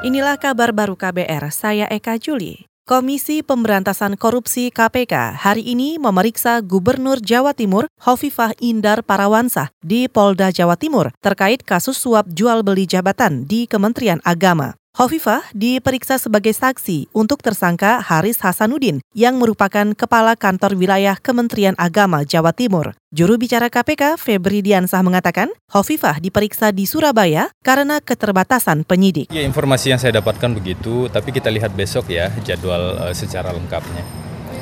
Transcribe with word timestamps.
Inilah 0.00 0.40
kabar 0.40 0.72
baru 0.72 0.96
KBR, 0.96 1.52
saya 1.52 1.84
Eka 1.90 2.16
Juli. 2.16 2.64
Komisi 2.88 3.44
Pemberantasan 3.44 4.16
Korupsi 4.16 4.72
KPK 4.72 5.36
hari 5.36 5.60
ini 5.60 6.00
memeriksa 6.00 6.64
Gubernur 6.64 7.20
Jawa 7.20 7.52
Timur 7.52 7.84
Hovifah 8.00 8.56
Indar 8.64 9.04
Parawansa 9.04 9.68
di 9.84 10.08
Polda 10.08 10.48
Jawa 10.54 10.80
Timur 10.80 11.12
terkait 11.20 11.60
kasus 11.68 12.00
suap 12.00 12.32
jual 12.32 12.64
beli 12.64 12.88
jabatan 12.88 13.44
di 13.44 13.68
Kementerian 13.68 14.24
Agama. 14.24 14.79
Hovifah 14.90 15.46
diperiksa 15.54 16.18
sebagai 16.18 16.50
saksi 16.50 17.14
untuk 17.14 17.46
tersangka 17.46 18.02
Haris 18.02 18.42
Hasanuddin 18.42 18.98
yang 19.14 19.38
merupakan 19.38 19.86
Kepala 19.94 20.34
Kantor 20.34 20.74
Wilayah 20.74 21.14
Kementerian 21.14 21.78
Agama 21.78 22.26
Jawa 22.26 22.50
Timur. 22.50 22.98
Juru 23.14 23.38
bicara 23.38 23.70
KPK 23.70 24.18
Febri 24.18 24.66
Diansah 24.66 24.98
mengatakan 25.06 25.54
Hovifah 25.70 26.18
diperiksa 26.18 26.74
di 26.74 26.90
Surabaya 26.90 27.54
karena 27.62 28.02
keterbatasan 28.02 28.82
penyidik. 28.82 29.30
Ya, 29.30 29.46
informasi 29.46 29.94
yang 29.94 30.02
saya 30.02 30.18
dapatkan 30.18 30.58
begitu, 30.58 31.06
tapi 31.06 31.30
kita 31.30 31.54
lihat 31.54 31.70
besok 31.70 32.10
ya 32.10 32.26
jadwal 32.42 32.98
uh, 32.98 33.14
secara 33.14 33.54
lengkapnya. 33.54 34.02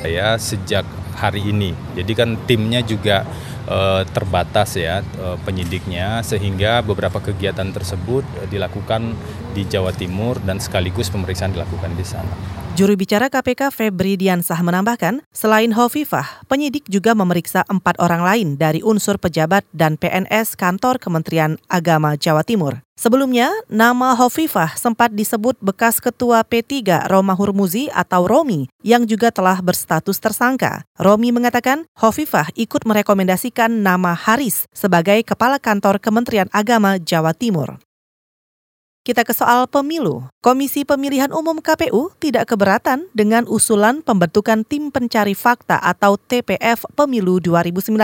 Saya 0.05 0.37
sejak 0.37 0.85
hari 1.17 1.41
ini, 1.41 1.73
jadi 1.97 2.13
kan 2.13 2.37
timnya 2.45 2.85
juga 2.85 3.25
uh, 3.69 4.03
terbatas 4.09 4.75
ya 4.75 5.05
uh, 5.21 5.37
penyidiknya 5.45 6.25
sehingga 6.25 6.81
beberapa 6.81 7.21
kegiatan 7.21 7.69
tersebut 7.71 8.25
dilakukan 8.49 9.15
di 9.53 9.69
Jawa 9.69 9.93
Timur 9.93 10.41
dan 10.43 10.59
sekaligus 10.59 11.13
pemeriksaan 11.13 11.53
dilakukan 11.53 11.93
di 11.95 12.05
sana. 12.05 12.33
Juru 12.79 12.95
bicara 12.95 13.27
KPK 13.27 13.75
Febri 13.75 14.15
Diansah 14.15 14.63
menambahkan, 14.63 15.27
selain 15.35 15.75
Hovifah, 15.75 16.47
penyidik 16.47 16.87
juga 16.87 17.11
memeriksa 17.11 17.67
empat 17.67 17.99
orang 17.99 18.23
lain 18.23 18.49
dari 18.55 18.87
unsur 18.87 19.19
pejabat 19.19 19.67
dan 19.75 19.99
PNS 19.99 20.55
kantor 20.55 21.03
Kementerian 21.03 21.59
Agama 21.67 22.15
Jawa 22.15 22.47
Timur. 22.47 22.79
Sebelumnya, 22.95 23.51
nama 23.67 24.15
Hovifah 24.15 24.79
sempat 24.79 25.11
disebut 25.11 25.59
bekas 25.59 25.99
ketua 25.99 26.47
P3 26.47 27.11
Roma 27.11 27.35
Hurmuzi 27.35 27.91
atau 27.91 28.31
Romi 28.31 28.71
yang 28.87 29.11
juga 29.11 29.35
telah 29.35 29.59
berstatus 29.59 30.23
tersangka. 30.23 30.87
Romi 31.03 31.35
mengatakan 31.35 31.83
Hovifah 31.99 32.55
ikut 32.55 32.87
merekomendasikan 32.87 33.75
nama 33.83 34.15
Haris 34.15 34.71
sebagai 34.71 35.19
kepala 35.27 35.59
kantor 35.59 35.99
Kementerian 35.99 36.47
Agama 36.55 36.95
Jawa 37.03 37.35
Timur. 37.35 37.83
Kita 39.09 39.25
ke 39.25 39.33
soal 39.33 39.65
pemilu. 39.73 40.29
Komisi 40.45 40.85
Pemilihan 40.85 41.33
Umum 41.33 41.65
KPU 41.65 42.13
tidak 42.21 42.53
keberatan 42.53 43.09
dengan 43.17 43.49
usulan 43.49 44.05
pembentukan 44.05 44.69
Tim 44.69 44.93
Pencari 44.93 45.33
Fakta 45.33 45.81
atau 45.81 46.21
TPF 46.21 46.85
Pemilu 46.93 47.41
2019. 47.41 47.97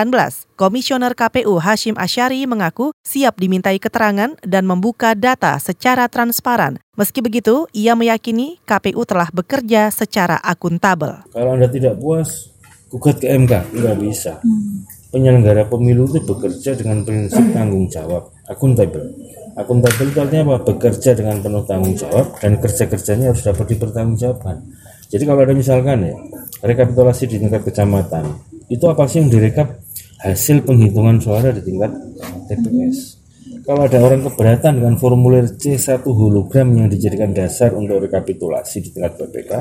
Komisioner 0.57 1.13
KPU 1.13 1.61
Hashim 1.61 1.93
Asyari 2.01 2.49
mengaku 2.49 2.97
siap 3.05 3.37
dimintai 3.37 3.77
keterangan 3.77 4.33
dan 4.49 4.65
membuka 4.65 5.13
data 5.13 5.61
secara 5.61 6.09
transparan. 6.09 6.81
Meski 6.97 7.21
begitu, 7.21 7.69
ia 7.77 7.93
meyakini 7.93 8.57
KPU 8.65 9.05
telah 9.05 9.29
bekerja 9.29 9.93
secara 9.93 10.41
akuntabel. 10.41 11.21
Kalau 11.37 11.53
Anda 11.53 11.69
tidak 11.69 12.01
puas, 12.01 12.49
gugat 12.89 13.21
ke 13.21 13.29
MK, 13.29 13.77
nggak 13.77 13.97
bisa. 14.01 14.41
Penyelenggara 15.13 15.69
pemilu 15.69 16.09
itu 16.09 16.25
bekerja 16.25 16.73
dengan 16.73 17.05
prinsip 17.05 17.45
tanggung 17.53 17.93
jawab, 17.93 18.33
akuntabel 18.49 19.13
akuntabel 19.59 20.11
itu 20.11 20.19
artinya 20.21 20.43
apa? 20.55 20.57
Bekerja 20.71 21.11
dengan 21.15 21.41
penuh 21.41 21.65
tanggung 21.67 21.95
jawab 21.95 22.39
dan 22.39 22.59
kerja-kerjanya 22.59 23.35
harus 23.35 23.43
dapat 23.43 23.67
dipertanggungjawabkan. 23.75 24.57
Jadi 25.11 25.23
kalau 25.25 25.41
ada 25.47 25.55
misalkan 25.55 26.11
ya 26.11 26.15
rekapitulasi 26.63 27.31
di 27.31 27.37
tingkat 27.39 27.63
kecamatan 27.63 28.35
itu 28.67 28.85
apa 28.89 29.07
sih 29.07 29.23
yang 29.23 29.31
direkap? 29.31 29.81
Hasil 30.25 30.65
penghitungan 30.65 31.21
suara 31.21 31.53
di 31.53 31.61
tingkat 31.61 31.93
TPS 32.49 33.25
kalau 33.65 33.89
ada 33.89 33.97
orang 33.97 34.21
keberatan 34.21 34.77
dengan 34.77 34.95
formulir 35.01 35.57
C1 35.57 36.05
hologram 36.05 36.69
yang 36.77 36.93
dijadikan 36.93 37.33
dasar 37.33 37.73
untuk 37.73 37.97
rekapitulasi 38.05 38.85
di 38.85 38.89
tingkat 38.93 39.17
BPK 39.17 39.53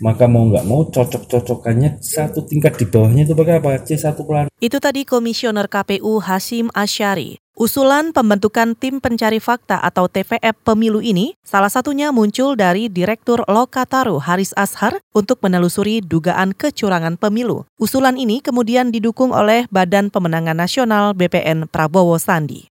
maka 0.00 0.28
mau 0.30 0.46
nggak 0.48 0.66
mau 0.68 0.84
cocok-cocokannya 0.88 2.00
satu 2.02 2.44
tingkat 2.44 2.76
di 2.76 2.86
bawahnya 2.88 3.24
itu 3.24 3.34
pakai 3.34 3.58
apa? 3.60 3.80
C1 3.82 4.16
pelan. 4.22 4.46
Itu 4.60 4.80
tadi 4.80 5.04
Komisioner 5.04 5.68
KPU 5.68 6.20
Hasim 6.20 6.72
Asyari. 6.72 7.40
Usulan 7.56 8.12
pembentukan 8.12 8.76
tim 8.76 9.00
pencari 9.00 9.40
fakta 9.40 9.80
atau 9.80 10.12
TVF 10.12 10.60
pemilu 10.60 11.00
ini 11.00 11.32
salah 11.40 11.72
satunya 11.72 12.12
muncul 12.12 12.52
dari 12.52 12.92
Direktur 12.92 13.48
Lokataru 13.48 14.20
Haris 14.20 14.52
Ashar 14.52 15.00
untuk 15.16 15.40
menelusuri 15.40 16.04
dugaan 16.04 16.52
kecurangan 16.52 17.16
pemilu. 17.16 17.64
Usulan 17.80 18.20
ini 18.20 18.44
kemudian 18.44 18.92
didukung 18.92 19.32
oleh 19.32 19.64
Badan 19.72 20.12
Pemenangan 20.12 20.60
Nasional 20.60 21.16
BPN 21.16 21.72
Prabowo 21.72 22.20
Sandi. 22.20 22.68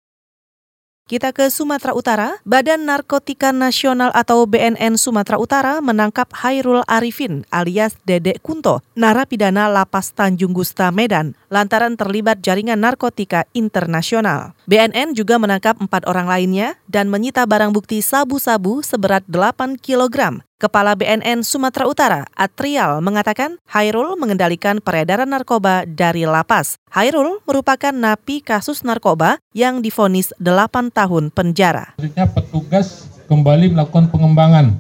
Kita 1.05 1.37
ke 1.37 1.53
Sumatera 1.53 1.93
Utara. 1.93 2.41
Badan 2.49 2.89
Narkotika 2.89 3.53
Nasional 3.53 4.09
atau 4.17 4.49
BNN 4.49 4.97
Sumatera 4.97 5.37
Utara 5.37 5.85
menangkap 5.85 6.33
Hairul 6.33 6.81
Arifin 6.89 7.45
alias 7.53 7.93
Dedek 8.09 8.41
Kunto, 8.41 8.81
narapidana 8.97 9.69
Lapas 9.69 10.17
Tanjung 10.17 10.57
Gusta 10.57 10.89
Medan, 10.89 11.37
lantaran 11.53 12.01
terlibat 12.01 12.41
jaringan 12.41 12.81
narkotika 12.81 13.45
internasional. 13.53 14.57
BNN 14.65 15.13
juga 15.13 15.37
menangkap 15.37 15.77
empat 15.77 16.09
orang 16.09 16.25
lainnya 16.25 16.81
dan 16.89 17.13
menyita 17.13 17.45
barang 17.45 17.77
bukti 17.77 18.01
sabu-sabu 18.01 18.81
seberat 18.81 19.29
8 19.29 19.77
kg. 19.77 20.41
Kepala 20.55 20.95
BNN 20.95 21.43
Sumatera 21.43 21.91
Utara, 21.91 22.21
Atrial, 22.31 23.03
mengatakan 23.03 23.59
Hairul 23.67 24.15
mengendalikan 24.15 24.79
peredaran 24.79 25.27
narkoba 25.27 25.83
dari 25.83 26.31
lapas. 26.31 26.79
Hairul 26.95 27.43
merupakan 27.43 27.91
napi 27.91 28.39
kasus 28.39 28.87
narkoba 28.87 29.43
yang 29.51 29.83
difonis 29.83 30.31
8 30.39 30.95
tahun 30.95 31.35
penjara. 31.35 31.99
Selanjutnya 31.99 32.31
petugas 32.31 33.11
kembali 33.27 33.75
melakukan 33.75 34.15
pengembangan 34.15 34.79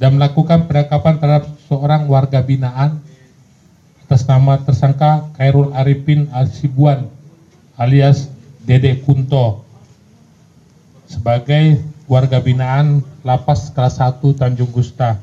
dan 0.00 0.16
melakukan 0.16 0.64
penangkapan 0.64 1.20
terhadap 1.20 1.44
seorang 1.68 2.08
warga 2.08 2.40
binaan 2.40 3.04
atas 4.08 4.24
nama 4.24 4.56
tersangka 4.56 5.28
Khairul 5.36 5.76
Arifin 5.76 6.32
Al-Sibuan 6.32 7.12
alias 7.76 8.32
Dede 8.64 8.96
Kunto 9.04 9.68
sebagai 11.04 11.76
warga 12.08 12.40
binaan 12.40 13.04
Lapas 13.20 13.72
Kelas 13.72 14.00
1 14.00 14.20
Tanjung 14.36 14.70
Gusta 14.72 15.20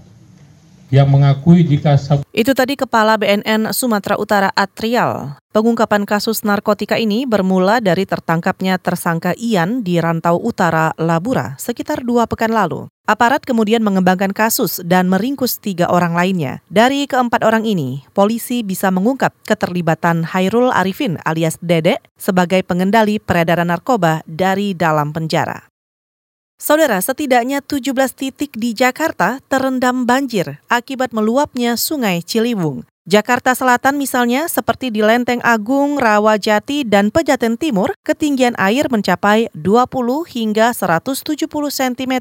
yang 0.87 1.11
mengakui 1.11 1.67
jika 1.67 1.99
itu 2.31 2.51
tadi 2.55 2.79
Kepala 2.79 3.19
BNN 3.19 3.75
Sumatera 3.75 4.15
Utara 4.15 4.49
Atrial. 4.55 5.35
Pengungkapan 5.51 6.05
kasus 6.05 6.45
narkotika 6.45 7.01
ini 7.01 7.25
bermula 7.25 7.81
dari 7.81 8.05
tertangkapnya 8.05 8.77
tersangka 8.77 9.33
Ian 9.35 9.81
di 9.81 9.97
Rantau 9.97 10.37
Utara, 10.37 10.93
Labura, 11.01 11.57
sekitar 11.57 12.05
dua 12.05 12.29
pekan 12.29 12.53
lalu. 12.53 12.85
Aparat 13.09 13.41
kemudian 13.41 13.81
mengembangkan 13.81 14.35
kasus 14.35 14.83
dan 14.85 15.09
meringkus 15.09 15.57
tiga 15.57 15.89
orang 15.89 16.13
lainnya. 16.13 16.61
Dari 16.69 17.09
keempat 17.09 17.41
orang 17.41 17.65
ini, 17.65 18.05
polisi 18.13 18.61
bisa 18.61 18.93
mengungkap 18.93 19.33
keterlibatan 19.47 20.27
Hairul 20.27 20.69
Arifin 20.69 21.17
alias 21.25 21.57
Dede 21.57 21.97
sebagai 22.19 22.61
pengendali 22.61 23.17
peredaran 23.17 23.73
narkoba 23.73 24.21
dari 24.29 24.77
dalam 24.77 25.09
penjara. 25.09 25.67
Saudara, 26.57 26.97
setidaknya 26.97 27.61
17 27.61 27.93
titik 28.17 28.57
di 28.57 28.73
Jakarta 28.73 29.37
terendam 29.45 30.09
banjir 30.09 30.57
akibat 30.65 31.13
meluapnya 31.13 31.77
Sungai 31.77 32.25
Ciliwung. 32.25 32.81
Jakarta 33.05 33.53
Selatan 33.53 34.01
misalnya 34.01 34.49
seperti 34.49 34.89
di 34.89 35.05
Lenteng 35.05 35.37
Agung, 35.45 36.01
Rawajati, 36.01 36.81
dan 36.81 37.13
Pejaten 37.13 37.61
Timur, 37.61 37.93
ketinggian 38.01 38.57
air 38.57 38.89
mencapai 38.89 39.53
20 39.53 40.25
hingga 40.25 40.73
170 40.73 41.45
cm. 41.45 42.13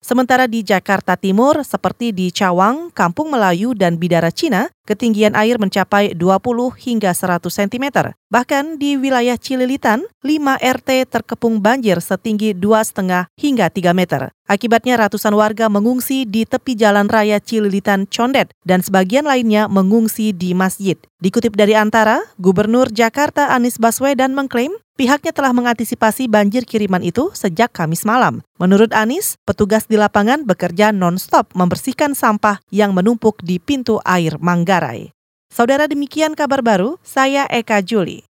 Sementara 0.00 0.48
di 0.48 0.64
Jakarta 0.64 1.12
Timur, 1.12 1.60
seperti 1.60 2.16
di 2.16 2.32
Cawang, 2.32 2.88
Kampung 2.88 3.28
Melayu, 3.28 3.76
dan 3.76 4.00
Bidara 4.00 4.32
Cina, 4.32 4.72
ketinggian 4.88 5.36
air 5.36 5.60
mencapai 5.60 6.16
20 6.16 6.72
hingga 6.72 7.12
100 7.12 7.52
cm. 7.52 8.16
Bahkan 8.32 8.80
di 8.80 8.96
wilayah 8.96 9.36
Cililitan, 9.36 10.08
5 10.24 10.56
RT 10.56 11.04
terkepung 11.04 11.60
banjir 11.60 12.00
setinggi 12.00 12.56
2,5 12.56 13.28
hingga 13.36 13.68
3 13.68 13.92
meter. 13.92 14.32
Akibatnya 14.50 14.98
ratusan 14.98 15.30
warga 15.38 15.70
mengungsi 15.70 16.26
di 16.26 16.42
tepi 16.42 16.74
jalan 16.74 17.06
raya 17.06 17.38
Cililitan 17.38 18.10
Condet 18.10 18.50
dan 18.66 18.82
sebagian 18.82 19.22
lainnya 19.22 19.70
mengungsi 19.70 20.34
di 20.34 20.58
masjid. 20.58 20.98
Dikutip 21.22 21.54
dari 21.54 21.78
Antara, 21.78 22.18
Gubernur 22.34 22.90
Jakarta 22.90 23.54
Anies 23.54 23.78
Baswedan 23.78 24.34
mengklaim 24.34 24.74
pihaknya 24.98 25.30
telah 25.30 25.54
mengantisipasi 25.54 26.26
banjir 26.26 26.66
kiriman 26.66 26.98
itu 26.98 27.30
sejak 27.30 27.70
Kamis 27.70 28.02
malam. 28.02 28.42
Menurut 28.58 28.90
Anies, 28.90 29.38
petugas 29.46 29.86
di 29.86 29.94
lapangan 29.94 30.42
bekerja 30.42 30.90
non-stop 30.90 31.54
membersihkan 31.54 32.18
sampah 32.18 32.58
yang 32.74 32.90
menumpuk 32.90 33.38
di 33.46 33.62
pintu 33.62 34.02
air 34.02 34.34
Manggarai. 34.42 35.14
Saudara 35.46 35.86
demikian 35.86 36.34
kabar 36.34 36.58
baru, 36.58 36.98
saya 37.06 37.46
Eka 37.46 37.86
Juli. 37.86 38.29